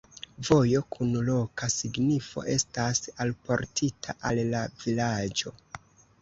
Vojo 0.47 0.79
kun 0.93 1.11
loka 1.27 1.69
signifo 1.73 2.45
estas 2.53 3.03
alportita 3.27 4.17
al 4.31 4.43
la 4.55 4.63
vilaĝo. 4.83 5.55